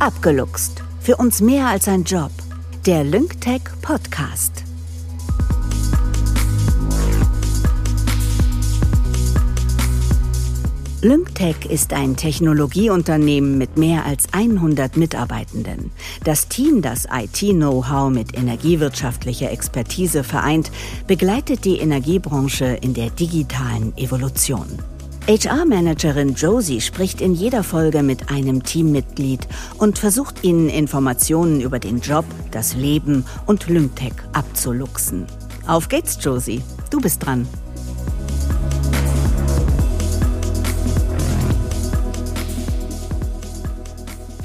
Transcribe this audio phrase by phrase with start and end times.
[0.00, 0.84] Abgeluchst.
[1.00, 2.30] Für uns mehr als ein Job.
[2.86, 4.62] Der LyncTech Podcast.
[11.02, 15.90] LyncTech ist ein Technologieunternehmen mit mehr als 100 Mitarbeitenden.
[16.22, 20.70] Das Team, das IT-Know-how mit energiewirtschaftlicher Expertise vereint,
[21.08, 24.66] begleitet die Energiebranche in der digitalen Evolution.
[25.28, 29.46] HR-Managerin Josie spricht in jeder Folge mit einem Teammitglied
[29.76, 35.26] und versucht ihnen Informationen über den Job, das Leben und Lyngtech abzuluxen.
[35.66, 36.62] Auf geht's, Josie.
[36.88, 37.46] Du bist dran.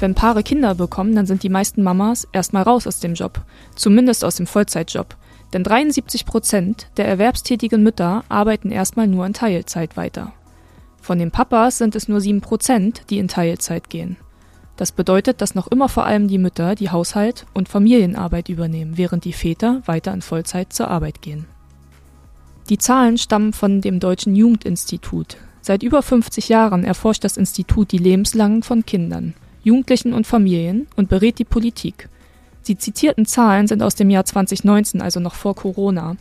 [0.00, 3.40] Wenn Paare Kinder bekommen, dann sind die meisten Mamas erstmal raus aus dem Job,
[3.74, 5.16] zumindest aus dem Vollzeitjob.
[5.54, 10.34] Denn 73 Prozent der erwerbstätigen Mütter arbeiten erstmal nur in Teilzeit weiter.
[11.04, 14.16] Von den Papas sind es nur 7 Prozent, die in Teilzeit gehen.
[14.78, 19.26] Das bedeutet, dass noch immer vor allem die Mütter die Haushalt und Familienarbeit übernehmen, während
[19.26, 21.44] die Väter weiter in Vollzeit zur Arbeit gehen.
[22.70, 25.36] Die Zahlen stammen von dem Deutschen Jugendinstitut.
[25.60, 29.34] Seit über 50 Jahren erforscht das Institut die Lebenslangen von Kindern.
[29.62, 32.08] Jugendlichen und Familien und berät die Politik.
[32.66, 36.16] Die zitierten Zahlen sind aus dem Jahr 2019, also noch vor Corona.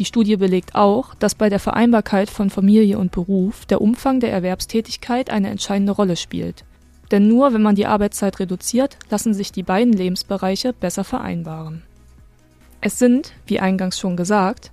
[0.00, 4.32] Die Studie belegt auch, dass bei der Vereinbarkeit von Familie und Beruf der Umfang der
[4.32, 6.64] Erwerbstätigkeit eine entscheidende Rolle spielt.
[7.10, 11.82] Denn nur wenn man die Arbeitszeit reduziert, lassen sich die beiden Lebensbereiche besser vereinbaren.
[12.80, 14.72] Es sind, wie eingangs schon gesagt,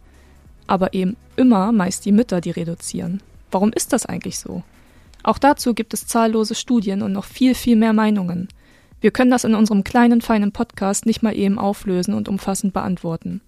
[0.65, 3.21] aber eben immer meist die Mütter, die reduzieren.
[3.51, 4.63] Warum ist das eigentlich so?
[5.23, 8.47] Auch dazu gibt es zahllose Studien und noch viel, viel mehr Meinungen.
[9.01, 13.41] Wir können das in unserem kleinen, feinen Podcast nicht mal eben auflösen und umfassend beantworten.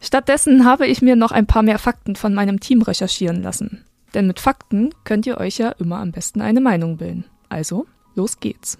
[0.00, 3.84] Stattdessen habe ich mir noch ein paar mehr Fakten von meinem Team recherchieren lassen.
[4.14, 7.24] Denn mit Fakten könnt ihr euch ja immer am besten eine Meinung bilden.
[7.48, 8.78] Also, los geht's.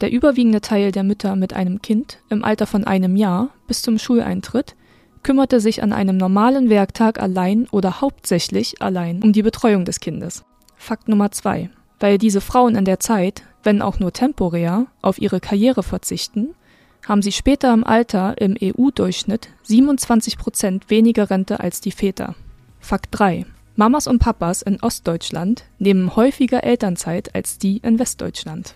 [0.00, 3.98] Der überwiegende Teil der Mütter mit einem Kind im Alter von einem Jahr bis zum
[3.98, 4.74] Schuleintritt
[5.22, 10.44] kümmerte sich an einem normalen Werktag allein oder hauptsächlich allein um die Betreuung des Kindes.
[10.76, 11.70] Fakt Nummer zwei.
[12.00, 16.56] Weil diese Frauen in der Zeit, wenn auch nur temporär, auf ihre Karriere verzichten,
[17.06, 22.34] haben sie später im Alter im EU-Durchschnitt 27 Prozent weniger Rente als die Väter.
[22.80, 23.46] Fakt 3.
[23.74, 28.74] Mamas und Papas in Ostdeutschland nehmen häufiger Elternzeit als die in Westdeutschland.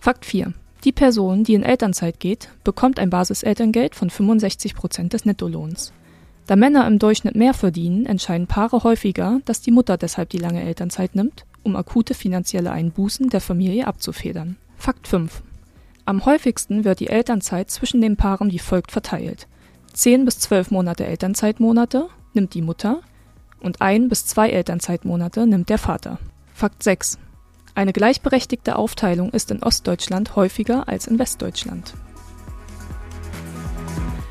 [0.00, 0.54] Fakt 4.
[0.84, 5.92] Die Person, die in Elternzeit geht, bekommt ein Basiselterngeld von 65 Prozent des Nettolohns.
[6.46, 10.62] Da Männer im Durchschnitt mehr verdienen, entscheiden Paare häufiger, dass die Mutter deshalb die lange
[10.62, 14.56] Elternzeit nimmt, um akute finanzielle Einbußen der Familie abzufedern.
[14.76, 15.42] Fakt 5.
[16.08, 19.46] Am häufigsten wird die Elternzeit zwischen den Paaren wie folgt verteilt.
[19.92, 23.02] 10 bis 12 Monate Elternzeitmonate nimmt die Mutter
[23.60, 26.18] und ein bis zwei Elternzeitmonate nimmt der Vater.
[26.54, 27.18] Fakt 6.
[27.74, 31.92] Eine gleichberechtigte Aufteilung ist in Ostdeutschland häufiger als in Westdeutschland.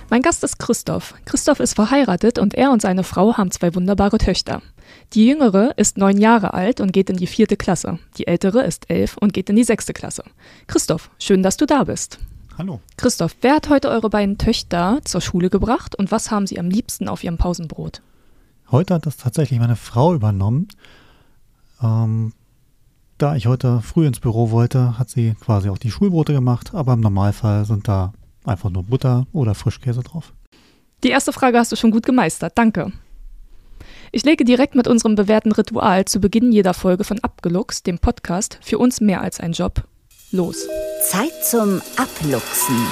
[0.10, 1.14] Mein Gast ist Christoph.
[1.26, 4.64] Christoph ist verheiratet und er und seine Frau haben zwei wunderbare Töchter.
[5.14, 8.00] Die jüngere ist neun Jahre alt und geht in die vierte Klasse.
[8.18, 10.24] Die ältere ist elf und geht in die sechste Klasse.
[10.68, 12.20] Christoph, schön, dass du da bist.
[12.58, 12.82] Hallo.
[12.98, 16.70] Christoph, wer hat heute eure beiden Töchter zur Schule gebracht und was haben sie am
[16.70, 18.02] liebsten auf ihrem Pausenbrot?
[18.72, 20.68] Heute hat das tatsächlich meine Frau übernommen.
[21.82, 22.34] Ähm,
[23.18, 26.94] da ich heute früh ins Büro wollte, hat sie quasi auch die Schulbrote gemacht, aber
[26.94, 28.14] im Normalfall sind da
[28.48, 30.34] Einfach nur Butter oder Frischkäse drauf.
[31.04, 32.58] Die erste Frage hast du schon gut gemeistert.
[32.58, 32.94] Danke.
[34.14, 38.58] Ich lege direkt mit unserem bewährten Ritual zu Beginn jeder Folge von Abgeluchst, dem Podcast,
[38.62, 39.84] für uns mehr als ein Job,
[40.32, 40.66] los.
[41.04, 42.88] Zeit zum Abluchsen.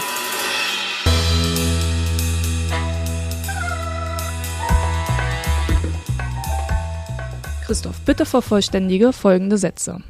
[7.66, 10.02] Christoph, bitte vervollständige folgende Sätze.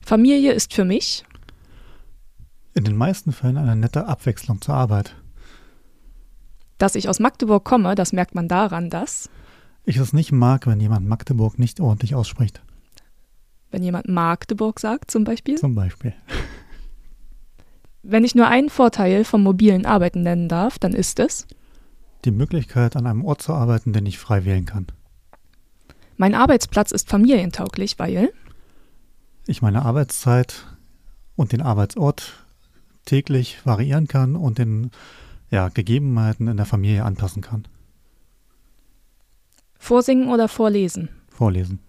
[0.00, 1.24] Familie ist für mich
[2.72, 5.14] in den meisten Fällen eine nette Abwechslung zur Arbeit.
[6.78, 9.28] Dass ich aus Magdeburg komme, das merkt man daran, dass
[9.84, 12.62] ich es nicht mag, wenn jemand Magdeburg nicht ordentlich ausspricht.
[13.70, 15.56] Wenn jemand Magdeburg sagt, zum Beispiel?
[15.56, 16.12] Zum Beispiel.
[18.02, 21.46] Wenn ich nur einen Vorteil vom mobilen Arbeiten nennen darf, dann ist es
[22.24, 24.86] die Möglichkeit, an einem Ort zu arbeiten, den ich frei wählen kann.
[26.16, 28.32] Mein Arbeitsplatz ist familientauglich, weil
[29.46, 30.66] ich meine Arbeitszeit
[31.34, 32.44] und den Arbeitsort
[33.06, 34.90] täglich variieren kann und den
[35.50, 37.66] ja, Gegebenheiten in der Familie anpassen kann.
[39.82, 41.08] Vorsingen oder vorlesen?
[41.30, 41.80] Vorlesen.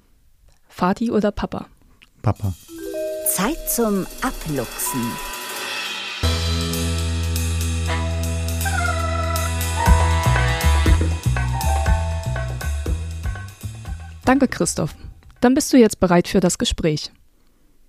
[0.70, 1.68] Vati oder Papa?
[2.22, 2.54] Papa.
[3.28, 5.02] Zeit zum Abluchsen.
[14.26, 14.96] Danke, Christoph.
[15.42, 17.12] Dann bist du jetzt bereit für das Gespräch.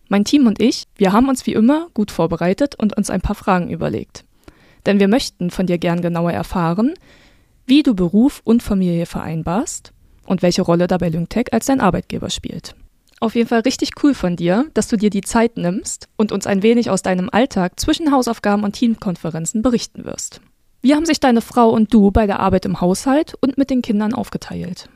[0.09, 3.37] Mein Team und ich, wir haben uns wie immer gut vorbereitet und uns ein paar
[3.37, 4.25] Fragen überlegt.
[4.85, 6.95] Denn wir möchten von dir gern genauer erfahren,
[7.67, 9.93] wie du Beruf und Familie vereinbarst
[10.27, 12.75] und welche Rolle dabei Lyngtech als dein Arbeitgeber spielt.
[13.21, 16.47] Auf jeden Fall richtig cool von dir, dass du dir die Zeit nimmst und uns
[16.47, 20.41] ein wenig aus deinem Alltag zwischen Hausaufgaben und Teamkonferenzen berichten wirst.
[20.81, 23.83] Wie haben sich deine Frau und du bei der Arbeit im Haushalt und mit den
[23.83, 24.89] Kindern aufgeteilt?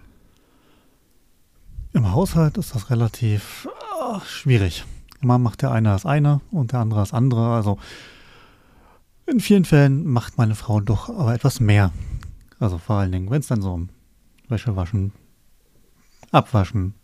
[1.92, 3.68] Im Haushalt ist das relativ
[4.02, 4.84] oh, schwierig.
[5.22, 7.54] Immer macht der eine das eine und der andere das andere.
[7.54, 7.78] Also
[9.26, 11.92] in vielen Fällen macht meine Frau doch aber etwas mehr.
[12.58, 13.90] Also vor allen Dingen, wenn es dann so um
[14.48, 15.12] Wäsche waschen,
[16.30, 16.94] abwaschen,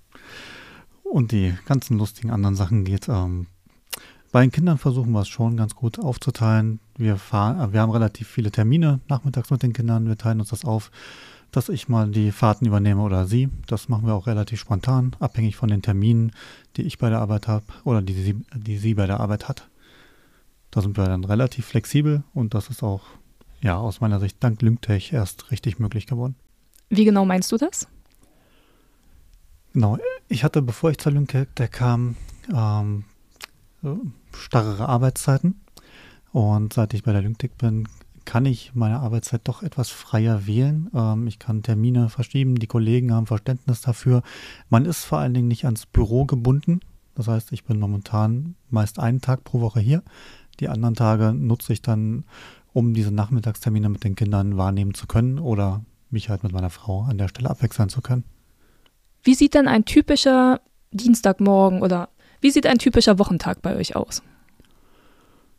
[1.12, 3.08] und die ganzen lustigen anderen Sachen geht.
[3.08, 3.46] Ähm,
[4.32, 6.80] bei den Kindern versuchen wir es schon ganz gut aufzuteilen.
[6.96, 10.08] Wir, fahren, äh, wir haben relativ viele Termine nachmittags mit den Kindern.
[10.08, 10.90] Wir teilen uns das auf,
[11.50, 13.50] dass ich mal die Fahrten übernehme oder sie.
[13.66, 16.32] Das machen wir auch relativ spontan, abhängig von den Terminen,
[16.76, 19.68] die ich bei der Arbeit habe oder die sie, die sie bei der Arbeit hat.
[20.70, 23.02] Da sind wir dann relativ flexibel und das ist auch
[23.62, 26.34] ja aus meiner Sicht dank Lymtech erst richtig möglich geworden.
[26.88, 27.88] Wie genau meinst du das?
[29.72, 29.98] Genau,
[30.28, 32.16] ich hatte, bevor ich zur Lünkecke kam,
[32.52, 33.04] ähm,
[34.34, 35.60] starrere Arbeitszeiten.
[36.32, 37.88] Und seit ich bei der Lyngtech bin,
[38.24, 40.90] kann ich meine Arbeitszeit doch etwas freier wählen.
[40.94, 44.22] Ähm, ich kann Termine verschieben, die Kollegen haben Verständnis dafür.
[44.68, 46.80] Man ist vor allen Dingen nicht ans Büro gebunden.
[47.14, 50.02] Das heißt, ich bin momentan meist einen Tag pro Woche hier.
[50.60, 52.24] Die anderen Tage nutze ich dann,
[52.72, 57.02] um diese Nachmittagstermine mit den Kindern wahrnehmen zu können oder mich halt mit meiner Frau
[57.02, 58.24] an der Stelle abwechseln zu können.
[59.22, 60.60] Wie sieht denn ein typischer
[60.90, 62.08] Dienstagmorgen oder
[62.40, 64.22] wie sieht ein typischer Wochentag bei euch aus?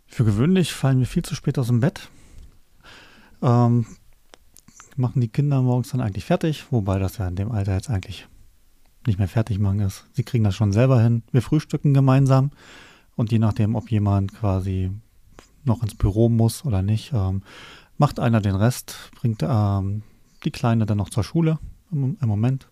[0.06, 2.10] Für gewöhnlich fallen wir viel zu spät aus dem Bett.
[3.42, 3.86] Ähm,
[4.96, 8.28] machen die Kinder morgens dann eigentlich fertig, wobei das ja in dem Alter jetzt eigentlich
[9.08, 10.06] nicht mehr fertig machen ist.
[10.14, 11.24] Sie kriegen das schon selber hin.
[11.32, 12.52] Wir frühstücken gemeinsam
[13.16, 14.92] und je nachdem, ob jemand quasi
[15.66, 17.44] noch ins Büro muss oder nicht, ähm,
[17.98, 20.04] macht einer den Rest, bringt ähm,
[20.44, 21.60] die Kleine dann noch zur Schule
[21.92, 22.68] im, im Moment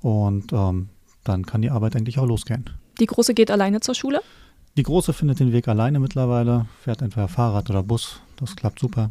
[0.00, 0.88] und ähm,
[1.24, 2.70] dann kann die Arbeit eigentlich auch losgehen.
[2.98, 4.20] Die Große geht alleine zur Schule?
[4.76, 8.20] Die Große findet den Weg alleine mittlerweile, fährt entweder Fahrrad oder Bus.
[8.36, 9.10] Das klappt super.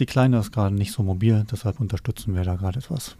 [0.00, 3.16] Die Kleine ist gerade nicht so mobil, deshalb unterstützen wir da gerade etwas.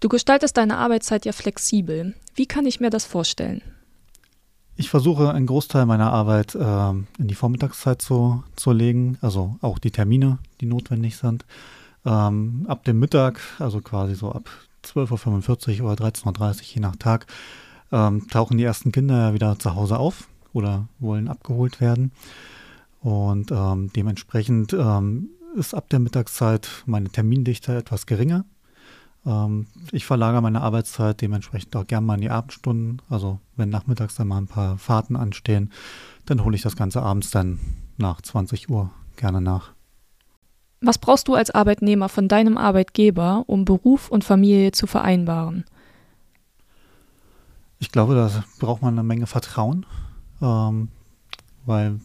[0.00, 2.14] Du gestaltest deine Arbeitszeit ja flexibel.
[2.34, 3.62] Wie kann ich mir das vorstellen?
[4.76, 9.78] Ich versuche einen Großteil meiner Arbeit äh, in die Vormittagszeit zu, zu legen, also auch
[9.78, 11.44] die Termine, die notwendig sind.
[12.04, 14.48] Ähm, ab dem Mittag, also quasi so ab
[14.84, 17.26] 12.45 Uhr oder 13.30 Uhr, je nach Tag,
[17.92, 22.12] ähm, tauchen die ersten Kinder wieder zu Hause auf oder wollen abgeholt werden.
[23.00, 28.44] Und ähm, dementsprechend ähm, ist ab der Mittagszeit meine Termindichte etwas geringer.
[29.24, 33.02] Ähm, ich verlagere meine Arbeitszeit dementsprechend auch gern mal in die Abendstunden.
[33.08, 35.70] Also wenn nachmittags dann mal ein paar Fahrten anstehen,
[36.26, 37.58] dann hole ich das Ganze abends dann
[37.96, 39.70] nach 20 Uhr gerne nach.
[40.80, 45.64] Was brauchst du als Arbeitnehmer von deinem Arbeitgeber, um Beruf und Familie zu vereinbaren?
[47.78, 49.86] Ich glaube, da braucht man eine Menge Vertrauen,
[50.40, 50.88] ähm,
[51.66, 52.00] weil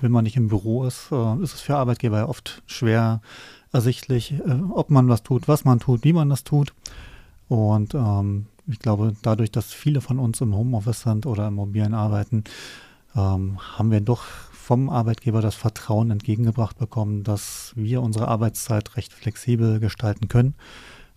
[0.00, 3.20] wenn man nicht im Büro ist, äh, ist es für Arbeitgeber ja oft schwer
[3.72, 6.72] ersichtlich, äh, ob man was tut, was man tut, wie man das tut.
[7.48, 11.94] Und ähm, ich glaube, dadurch, dass viele von uns im Homeoffice sind oder im mobilen
[11.94, 12.44] Arbeiten,
[13.16, 14.22] ähm, haben wir doch
[14.52, 20.54] vom Arbeitgeber das Vertrauen entgegengebracht bekommen, dass wir unsere Arbeitszeit recht flexibel gestalten können.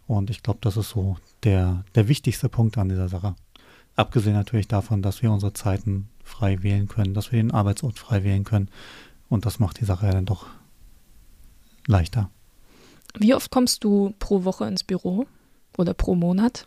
[0.08, 3.36] Und ich glaube, das ist so der, der wichtigste Punkt an dieser Sache.
[3.96, 8.24] Abgesehen natürlich davon, dass wir unsere Zeiten frei wählen können, dass wir den Arbeitsort frei
[8.24, 8.70] wählen können.
[9.30, 10.48] Und das macht die Sache ja dann doch
[11.86, 12.30] leichter.
[13.20, 15.26] Wie oft kommst du pro Woche ins Büro
[15.78, 16.66] oder pro Monat?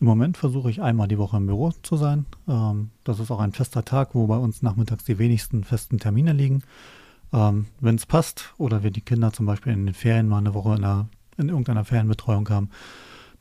[0.00, 2.26] Im Moment versuche ich einmal die Woche im Büro zu sein.
[2.48, 6.32] Ähm, das ist auch ein fester Tag, wo bei uns nachmittags die wenigsten festen Termine
[6.32, 6.62] liegen.
[7.32, 10.54] Ähm, Wenn es passt oder wir die Kinder zum Beispiel in den Ferien mal eine
[10.54, 12.70] Woche in, einer, in irgendeiner Ferienbetreuung haben,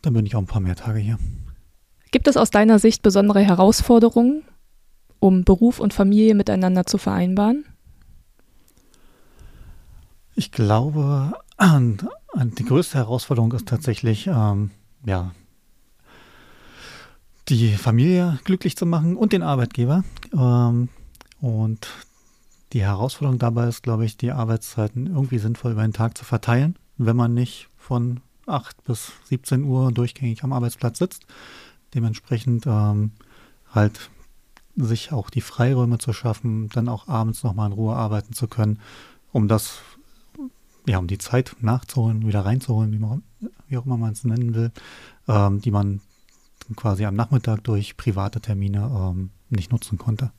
[0.01, 1.17] dann bin ich auch ein paar mehr Tage hier.
[2.11, 4.43] Gibt es aus deiner Sicht besondere Herausforderungen,
[5.19, 7.65] um Beruf und Familie miteinander zu vereinbaren?
[10.35, 11.33] Ich glaube,
[12.35, 14.71] die größte Herausforderung ist tatsächlich, ähm,
[15.05, 15.31] ja,
[17.49, 20.03] die Familie glücklich zu machen und den Arbeitgeber.
[20.33, 20.89] Ähm,
[21.41, 21.87] und
[22.71, 26.77] die Herausforderung dabei ist, glaube ich, die Arbeitszeiten irgendwie sinnvoll über den Tag zu verteilen,
[26.97, 31.25] wenn man nicht von 8 bis 17 Uhr durchgängig am Arbeitsplatz sitzt.
[31.93, 33.11] Dementsprechend ähm,
[33.71, 34.09] halt
[34.75, 38.79] sich auch die Freiräume zu schaffen, dann auch abends nochmal in Ruhe arbeiten zu können,
[39.31, 39.79] um das,
[40.87, 43.23] ja, um die Zeit nachzuholen, wieder reinzuholen, wie, man,
[43.67, 44.71] wie auch immer man es nennen will,
[45.27, 46.01] ähm, die man
[46.75, 50.31] quasi am Nachmittag durch private Termine ähm, nicht nutzen konnte.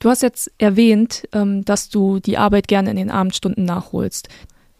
[0.00, 4.28] Du hast jetzt erwähnt, ähm, dass du die Arbeit gerne in den Abendstunden nachholst.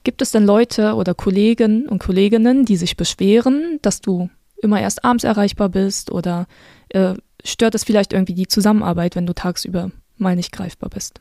[0.05, 4.31] Gibt es denn Leute oder Kollegen und Kolleginnen, die sich beschweren, dass du
[4.63, 6.47] immer erst abends erreichbar bist oder
[6.91, 11.21] äh, stört es vielleicht irgendwie die Zusammenarbeit, wenn du tagsüber mal nicht greifbar bist?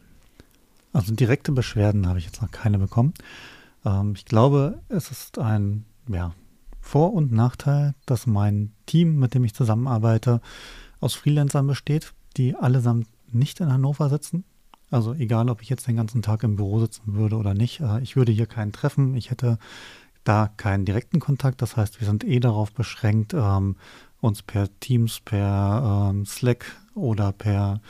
[0.95, 3.13] Also direkte Beschwerden habe ich jetzt noch keine bekommen.
[3.83, 6.33] Ähm, ich glaube, es ist ein ja,
[6.79, 10.39] Vor- und Nachteil, dass mein Team, mit dem ich zusammenarbeite,
[11.01, 14.45] aus Freelancern besteht, die allesamt nicht in Hannover sitzen.
[14.89, 17.99] Also egal, ob ich jetzt den ganzen Tag im Büro sitzen würde oder nicht, äh,
[17.99, 19.17] ich würde hier keinen treffen.
[19.17, 19.59] Ich hätte
[20.23, 21.61] da keinen direkten Kontakt.
[21.61, 23.75] Das heißt, wir sind eh darauf beschränkt, ähm,
[24.21, 27.81] uns per Teams, per ähm, Slack oder per,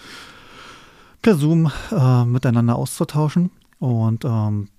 [1.25, 3.49] per Zoom äh, miteinander auszutauschen.
[3.79, 4.69] Und ähm,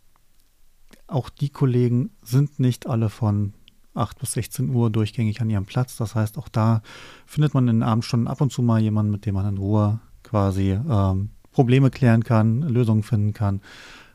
[1.09, 3.53] auch die Kollegen sind nicht alle von
[3.95, 5.97] 8 bis 16 Uhr durchgängig an ihrem Platz.
[5.97, 6.83] Das heißt, auch da
[7.27, 9.99] findet man in den Abendstunden ab und zu mal jemanden, mit dem man in Ruhe
[10.23, 13.61] quasi ähm, Probleme klären kann, Lösungen finden kann.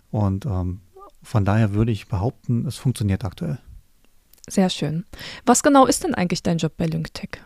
[0.09, 0.79] Und ähm,
[1.21, 3.59] von daher würde ich behaupten, es funktioniert aktuell.
[4.47, 5.03] Sehr schön.
[5.45, 7.41] Was genau ist denn eigentlich dein Job bei LyncTech?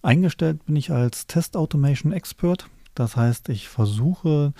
[0.00, 2.70] Eingestellt bin ich als Test Automation Expert.
[2.96, 4.52] Das heißt, ich versuche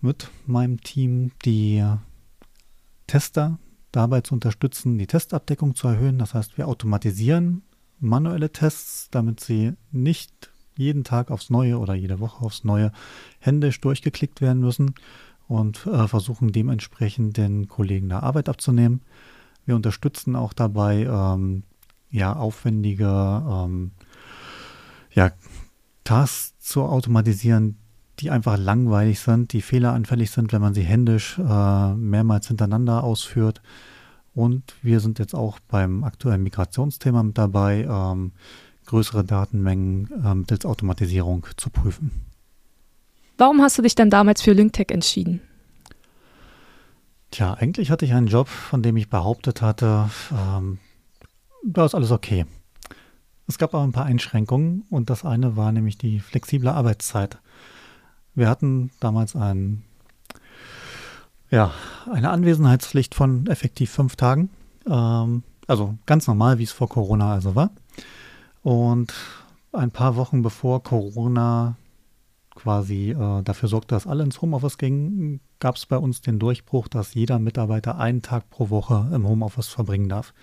[0.00, 1.84] mit meinem Team die
[3.06, 3.58] Tester
[3.92, 6.18] dabei zu unterstützen, die Testabdeckung zu erhöhen.
[6.18, 7.62] Das heißt, wir automatisieren
[7.98, 12.92] manuelle Tests, damit sie nicht jeden Tag aufs Neue oder jede Woche aufs Neue
[13.40, 14.94] händisch durchgeklickt werden müssen
[15.48, 19.02] und äh, versuchen dementsprechend den Kollegen da Arbeit abzunehmen.
[19.66, 21.64] Wir unterstützen auch dabei, ähm,
[22.10, 23.90] ja, aufwendige ähm,
[25.10, 25.32] ja,
[26.08, 27.76] Tasks zu automatisieren,
[28.20, 33.60] die einfach langweilig sind, die fehleranfällig sind, wenn man sie händisch äh, mehrmals hintereinander ausführt.
[34.34, 38.32] Und wir sind jetzt auch beim aktuellen Migrationsthema mit dabei, ähm,
[38.86, 42.10] größere Datenmengen äh, mittels Automatisierung zu prüfen.
[43.36, 45.42] Warum hast du dich dann damals für LyncTech entschieden?
[47.30, 50.78] Tja, eigentlich hatte ich einen Job, von dem ich behauptet hatte, ähm,
[51.62, 52.46] da ist alles okay.
[53.48, 57.38] Es gab aber ein paar Einschränkungen und das eine war nämlich die flexible Arbeitszeit.
[58.34, 59.82] Wir hatten damals ein,
[61.50, 61.72] ja,
[62.12, 64.50] eine Anwesenheitspflicht von effektiv fünf Tagen.
[64.86, 67.70] Ähm, also ganz normal, wie es vor Corona also war.
[68.62, 69.14] Und
[69.72, 71.76] ein paar Wochen bevor Corona
[72.54, 76.88] quasi äh, dafür sorgte, dass alle ins Homeoffice gingen, gab es bei uns den Durchbruch,
[76.88, 80.34] dass jeder Mitarbeiter einen Tag pro Woche im Homeoffice verbringen darf.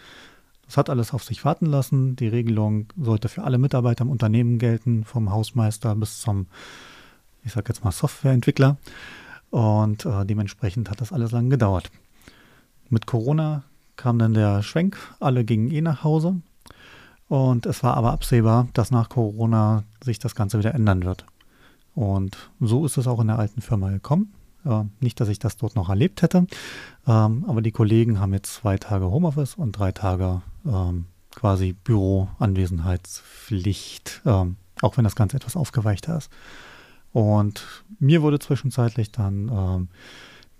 [0.68, 2.16] Das hat alles auf sich warten lassen.
[2.16, 6.48] Die Regelung sollte für alle Mitarbeiter im Unternehmen gelten, vom Hausmeister bis zum,
[7.44, 8.78] ich sage jetzt mal, Softwareentwickler.
[9.52, 11.92] Und äh, dementsprechend hat das alles lang gedauert.
[12.90, 13.64] Mit Corona
[13.96, 16.42] kam dann der Schwenk, alle gingen eh nach Hause.
[17.28, 21.26] Und es war aber absehbar, dass nach Corona sich das Ganze wieder ändern wird.
[21.96, 24.34] Und so ist es auch in der alten Firma gekommen.
[24.66, 26.46] Äh, nicht, dass ich das dort noch erlebt hätte,
[27.08, 34.22] ähm, aber die Kollegen haben jetzt zwei Tage Homeoffice und drei Tage ähm, quasi Büroanwesenheitspflicht,
[34.26, 36.30] ähm, auch wenn das Ganze etwas aufgeweichter ist.
[37.12, 39.88] Und mir wurde zwischenzeitlich dann ähm,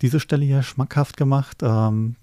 [0.02, 1.58] diese Stelle hier schmackhaft gemacht.
[1.62, 2.16] Ähm,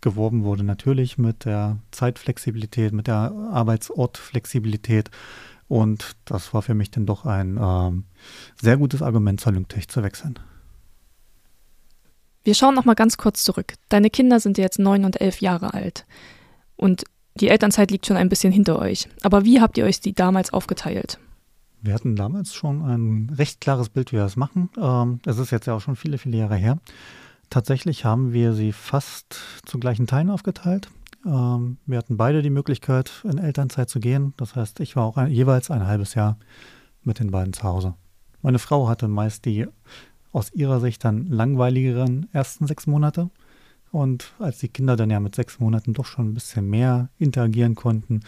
[0.00, 5.10] geworben wurde natürlich mit der Zeitflexibilität, mit der Arbeitsortflexibilität.
[5.68, 8.04] Und das war für mich dann doch ein ähm,
[8.60, 10.38] sehr gutes Argument, zur Lyngtech zu wechseln.
[12.42, 13.74] Wir schauen noch mal ganz kurz zurück.
[13.88, 16.06] Deine Kinder sind jetzt neun und elf Jahre alt.
[16.76, 17.04] Und
[17.34, 19.08] die Elternzeit liegt schon ein bisschen hinter euch.
[19.22, 21.18] Aber wie habt ihr euch die damals aufgeteilt?
[21.82, 24.70] Wir hatten damals schon ein recht klares Bild, wie wir das machen.
[24.78, 26.78] Ähm, es ist jetzt ja auch schon viele, viele Jahre her.
[27.48, 30.88] Tatsächlich haben wir sie fast zu gleichen Teilen aufgeteilt.
[31.26, 34.34] Ähm, wir hatten beide die Möglichkeit, in Elternzeit zu gehen.
[34.36, 36.38] Das heißt, ich war auch ein, jeweils ein halbes Jahr
[37.02, 37.94] mit den beiden zu Hause.
[38.42, 39.66] Meine Frau hatte meist die
[40.32, 43.30] aus ihrer Sicht dann langweiligeren ersten sechs Monate.
[43.92, 47.74] Und als die Kinder dann ja mit sechs Monaten doch schon ein bisschen mehr interagieren
[47.74, 48.20] konnten,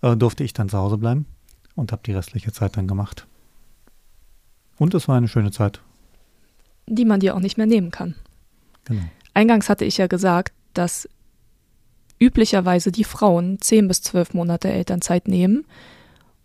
[0.00, 1.26] äh, durfte ich dann zu Hause bleiben
[1.74, 3.26] und habe die restliche Zeit dann gemacht.
[4.78, 5.82] Und es war eine schöne Zeit.
[6.86, 8.14] Die man dir auch nicht mehr nehmen kann.
[8.84, 9.02] Genau.
[9.34, 11.06] Eingangs hatte ich ja gesagt, dass
[12.18, 15.66] üblicherweise die Frauen zehn bis zwölf Monate Elternzeit nehmen.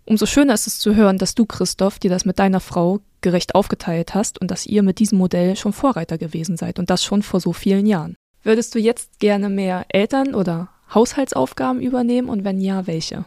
[0.07, 3.55] Umso schöner ist es zu hören, dass du, Christoph, dir das mit deiner Frau gerecht
[3.55, 7.23] aufgeteilt hast und dass ihr mit diesem Modell schon Vorreiter gewesen seid und das schon
[7.23, 8.15] vor so vielen Jahren.
[8.43, 13.25] Würdest du jetzt gerne mehr Eltern- oder Haushaltsaufgaben übernehmen und wenn ja, welche?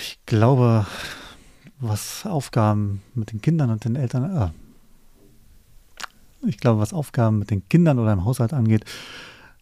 [0.00, 0.86] Ich glaube,
[1.80, 4.50] was Aufgaben mit den Kindern und den Eltern, äh,
[6.46, 8.84] ich glaube, was Aufgaben mit den Kindern oder im Haushalt angeht,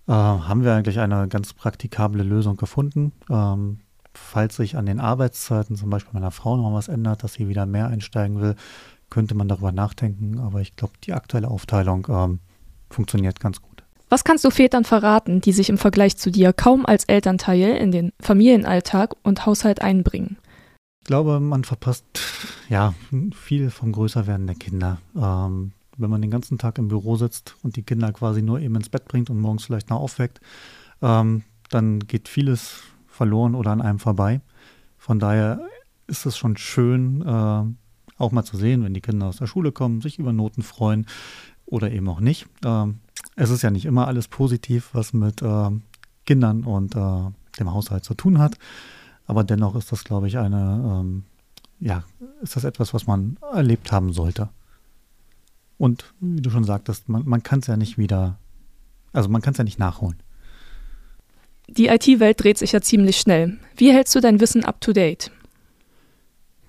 [0.07, 3.12] äh, haben wir eigentlich eine ganz praktikable Lösung gefunden.
[3.31, 3.81] Ähm,
[4.14, 7.67] falls sich an den Arbeitszeiten zum Beispiel meiner Frau noch was ändert, dass sie wieder
[7.67, 8.57] mehr einsteigen will,
[9.09, 10.38] könnte man darüber nachdenken.
[10.38, 12.38] Aber ich glaube, die aktuelle Aufteilung ähm,
[12.90, 13.71] funktioniert ganz gut.
[14.09, 17.93] Was kannst du Vätern verraten, die sich im Vergleich zu dir kaum als Elternteil in
[17.93, 20.37] den Familienalltag und Haushalt einbringen?
[21.02, 22.05] Ich glaube, man verpasst
[22.69, 22.95] ja
[23.35, 24.99] viel vom Größerwerden der Kinder.
[25.17, 28.75] Ähm, wenn man den ganzen Tag im Büro sitzt und die Kinder quasi nur eben
[28.75, 30.40] ins Bett bringt und morgens vielleicht noch aufweckt,
[31.02, 32.83] ähm, dann geht vieles
[33.21, 34.41] verloren oder an einem vorbei.
[34.97, 35.61] Von daher
[36.07, 37.65] ist es schon schön, äh,
[38.17, 41.05] auch mal zu sehen, wenn die Kinder aus der Schule kommen, sich über Noten freuen
[41.67, 42.47] oder eben auch nicht.
[42.65, 43.00] Ähm,
[43.37, 45.71] es ist ja nicht immer alles positiv, was mit äh,
[46.25, 48.57] Kindern und äh, dem Haushalt zu tun hat.
[49.27, 51.25] Aber dennoch ist das, glaube ich, eine, ähm,
[51.79, 52.05] ja,
[52.41, 54.49] ist das etwas, was man erlebt haben sollte.
[55.77, 58.39] Und wie du schon sagtest, man, man kann es ja nicht wieder,
[59.12, 60.17] also man kann es ja nicht nachholen.
[61.77, 63.59] Die IT-Welt dreht sich ja ziemlich schnell.
[63.77, 65.31] Wie hältst du dein Wissen up to date?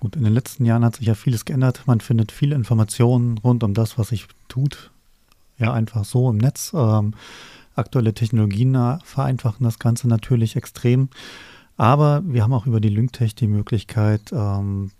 [0.00, 1.82] Gut, in den letzten Jahren hat sich ja vieles geändert.
[1.86, 4.92] Man findet viele Informationen rund um das, was sich tut
[5.62, 6.72] ja einfach so im Netz.
[6.74, 7.14] Ähm,
[7.74, 11.08] aktuelle Technologien vereinfachen das Ganze natürlich extrem.
[11.76, 14.90] Aber wir haben auch über die LyncTech die Möglichkeit, ähm,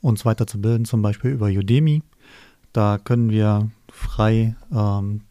[0.00, 2.02] uns weiterzubilden, zum Beispiel über Udemy.
[2.72, 5.22] Da können wir frei, ähm,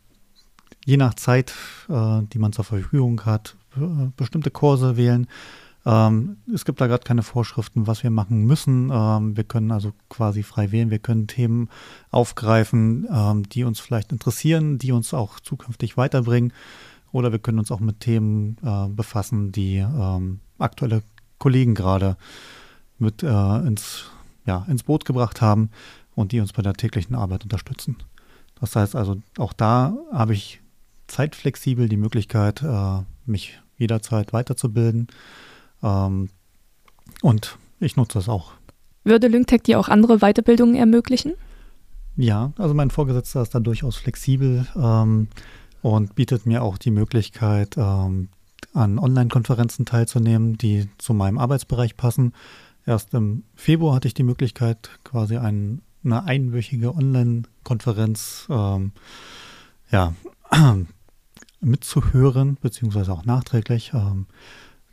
[0.85, 1.53] je nach Zeit,
[1.89, 3.55] äh, die man zur Verfügung hat,
[4.15, 5.27] bestimmte Kurse wählen,
[5.85, 8.91] ähm, es gibt da gerade keine Vorschriften, was wir machen müssen.
[8.93, 10.91] Ähm, wir können also quasi frei wählen.
[10.91, 11.69] Wir können Themen
[12.11, 16.53] aufgreifen, ähm, die uns vielleicht interessieren, die uns auch zukünftig weiterbringen.
[17.11, 21.03] Oder wir können uns auch mit Themen äh, befassen, die ähm, aktuelle
[21.39, 22.15] Kollegen gerade
[22.99, 24.05] mit äh, ins,
[24.45, 25.71] ja, ins Boot gebracht haben
[26.13, 27.97] und die uns bei der täglichen Arbeit unterstützen.
[28.59, 30.61] Das heißt also, auch da habe ich
[31.07, 32.99] zeitflexibel die Möglichkeit, äh,
[33.31, 35.07] mich jederzeit weiterzubilden.
[35.81, 36.29] Ähm,
[37.21, 38.53] und ich nutze das auch.
[39.03, 41.33] Würde LyncTech dir auch andere Weiterbildungen ermöglichen?
[42.15, 45.27] Ja, also mein Vorgesetzter ist da durchaus flexibel ähm,
[45.81, 48.29] und bietet mir auch die Möglichkeit, ähm,
[48.73, 52.33] an Online-Konferenzen teilzunehmen, die zu meinem Arbeitsbereich passen.
[52.85, 58.91] Erst im Februar hatte ich die Möglichkeit, quasi ein, eine einwöchige Online-Konferenz ähm,
[59.91, 60.13] ja,
[61.61, 63.91] mitzuhören, beziehungsweise auch nachträglich.
[63.93, 64.25] Ähm,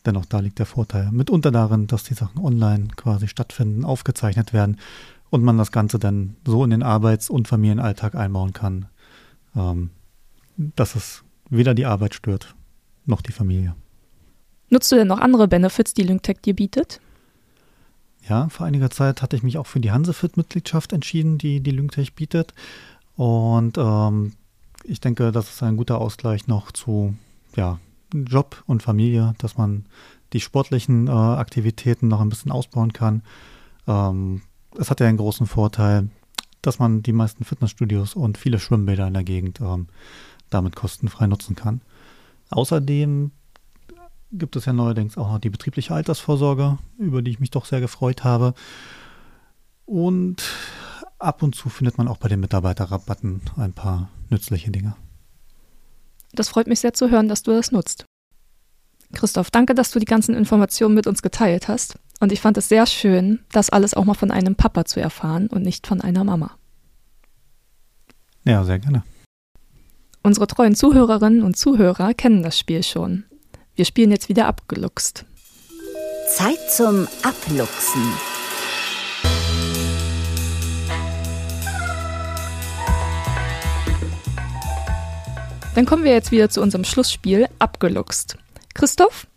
[0.09, 1.11] Dennoch, da liegt der Vorteil.
[1.13, 4.79] Mitunter darin, dass die Sachen online quasi stattfinden, aufgezeichnet werden
[5.31, 8.87] und man das Ganze dann so in den Arbeits- und Familienalltag einbauen kann,
[9.55, 9.91] ähm,
[10.57, 12.55] dass es weder die Arbeit stört,
[13.07, 13.75] noch die Familie.
[14.71, 17.01] Nutzt du denn noch andere Benefits, die LyncTech dir bietet?
[18.29, 22.15] Ja, vor einiger Zeit hatte ich mich auch für die Hansefit-Mitgliedschaft entschieden, die die LyncTech
[22.15, 22.55] bietet.
[23.17, 24.33] Und ähm,
[24.89, 27.15] ich denke, das ist ein guter Ausgleich noch zu
[27.55, 27.79] ja,
[28.13, 29.85] Job und Familie, dass man
[30.33, 33.23] die sportlichen äh, Aktivitäten noch ein bisschen ausbauen kann.
[33.87, 34.43] Ähm,
[34.79, 36.09] es hat ja einen großen Vorteil,
[36.63, 39.89] dass man die meisten Fitnessstudios und viele Schwimmbäder in der Gegend ähm,
[40.51, 41.83] damit kostenfrei nutzen kann.
[42.51, 43.31] Außerdem
[44.33, 47.81] gibt es ja neuerdings auch noch die betriebliche Altersvorsorge, über die ich mich doch sehr
[47.81, 48.55] gefreut habe.
[49.85, 50.43] Und
[51.19, 54.97] ab und zu findet man auch bei den Mitarbeiterrabatten ein paar nützliche Dinge.
[56.33, 58.05] Das freut mich sehr zu hören, dass du das nutzt.
[59.13, 61.99] Christoph, danke, dass du die ganzen Informationen mit uns geteilt hast.
[62.21, 65.47] Und ich fand es sehr schön, das alles auch mal von einem Papa zu erfahren
[65.47, 66.51] und nicht von einer Mama.
[68.45, 69.03] Ja, sehr gerne.
[70.23, 73.25] Unsere treuen Zuhörerinnen und Zuhörer kennen das Spiel schon.
[73.77, 75.25] Wir spielen jetzt wieder abgeluchst.
[76.29, 78.38] Zeit zum Abluchsen.
[85.79, 88.37] Dann kommen wir jetzt wieder zu unserem Schlussspiel abgeluchst.
[88.75, 89.29] Christoph,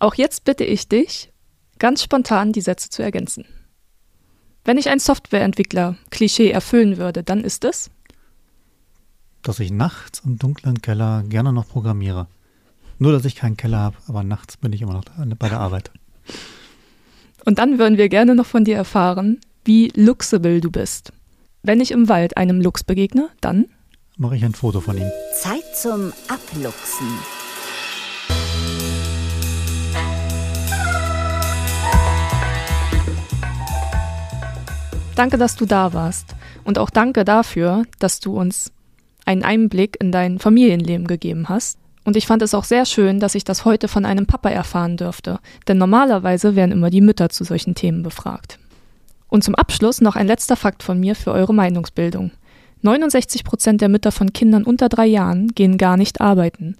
[0.00, 1.32] auch jetzt bitte ich dich,
[1.78, 3.46] ganz spontan die Sätze zu ergänzen.
[4.66, 7.90] Wenn ich ein Softwareentwickler-Klischee erfüllen würde, dann ist es?
[9.40, 12.26] Dass ich nachts im dunklen Keller gerne noch programmiere.
[12.98, 15.06] Nur, dass ich keinen Keller habe, aber nachts bin ich immer noch
[15.38, 15.90] bei der Arbeit.
[17.46, 21.14] Und dann würden wir gerne noch von dir erfahren, wie luxable du bist.
[21.62, 23.68] Wenn ich im Wald einem Luchs begegne, dann?
[24.16, 25.10] Mache ich ein Foto von ihm.
[25.34, 27.18] Zeit zum Abluchsen.
[35.14, 36.34] Danke, dass du da warst.
[36.64, 38.72] Und auch danke dafür, dass du uns
[39.24, 41.78] einen Einblick in dein Familienleben gegeben hast.
[42.04, 44.96] Und ich fand es auch sehr schön, dass ich das heute von einem Papa erfahren
[44.96, 45.38] dürfte.
[45.68, 48.58] Denn normalerweise werden immer die Mütter zu solchen Themen befragt.
[49.28, 52.32] Und zum Abschluss noch ein letzter Fakt von mir für eure Meinungsbildung.
[52.82, 56.76] 69 Prozent der Mütter von Kindern unter drei Jahren gehen gar nicht arbeiten.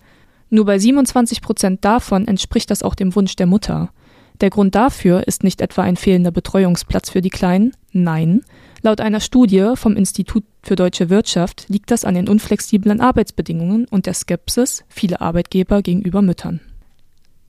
[0.51, 3.91] Nur bei 27 Prozent davon entspricht das auch dem Wunsch der Mutter.
[4.41, 8.43] Der Grund dafür ist nicht etwa ein fehlender Betreuungsplatz für die Kleinen, nein,
[8.83, 14.07] laut einer Studie vom Institut für deutsche Wirtschaft liegt das an den unflexiblen Arbeitsbedingungen und
[14.07, 16.61] der Skepsis vieler Arbeitgeber gegenüber Müttern.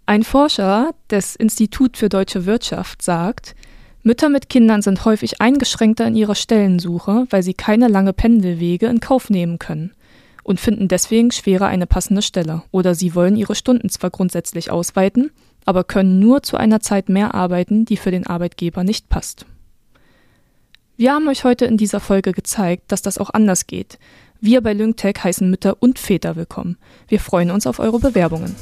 [0.05, 3.55] Ein Forscher des Institut für deutsche Wirtschaft sagt,
[4.05, 8.99] Mütter mit Kindern sind häufig eingeschränkter in ihrer Stellensuche, weil sie keine lange Pendelwege in
[8.99, 9.93] Kauf nehmen können
[10.43, 12.63] und finden deswegen schwerer eine passende Stelle.
[12.71, 15.31] Oder sie wollen ihre Stunden zwar grundsätzlich ausweiten,
[15.63, 19.45] aber können nur zu einer Zeit mehr arbeiten, die für den Arbeitgeber nicht passt.
[20.97, 23.99] Wir haben euch heute in dieser Folge gezeigt, dass das auch anders geht.
[24.41, 26.77] Wir bei LyncTech heißen Mütter und Väter willkommen.
[27.07, 28.53] Wir freuen uns auf eure Bewerbungen.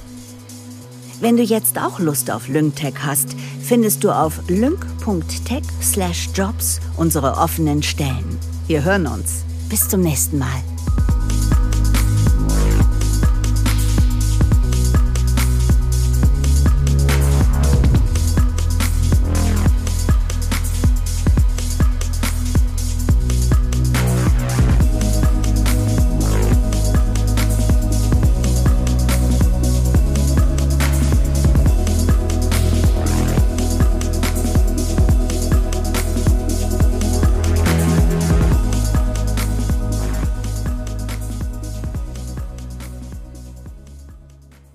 [1.22, 8.40] Wenn du jetzt auch Lust auf LyncTech hast, findest du auf lync.tech/jobs unsere offenen Stellen.
[8.66, 9.44] Wir hören uns.
[9.70, 10.71] Bis zum nächsten Mal.